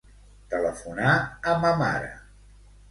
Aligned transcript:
Telefonar 0.53 1.13
a 1.53 1.57
ma 1.65 1.77
mare. 1.85 2.13